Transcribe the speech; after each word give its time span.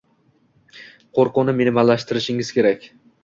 Qoʻrquvni 1.17 1.55
minimallashtirishing 1.59 2.43
kerak. 2.59 2.89